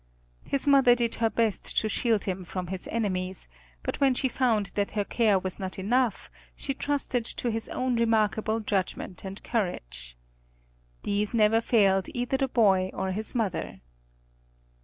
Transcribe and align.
His 0.43 0.67
mother 0.67 0.95
did 0.95 1.13
her 1.21 1.29
best 1.29 1.77
to 1.77 1.87
shield 1.87 2.23
him 2.25 2.43
from 2.43 2.65
his 2.73 2.87
enemies, 2.87 3.47
but 3.83 4.01
when 4.01 4.15
she 4.15 4.27
found 4.27 4.71
that 4.73 4.89
her 4.97 5.03
care 5.05 5.37
was 5.37 5.59
not 5.59 5.77
enough 5.77 6.31
she 6.55 6.73
trusted 6.73 7.23
to 7.23 7.51
his 7.51 7.69
own 7.69 7.97
remarkable 7.97 8.61
judgment 8.61 9.23
and 9.23 9.43
courage. 9.43 10.17
These 11.03 11.35
never 11.35 11.61
failed 11.61 12.07
either 12.15 12.37
the 12.37 12.47
boy 12.47 12.89
or 12.95 13.11
his 13.11 13.35
mother. 13.35 13.81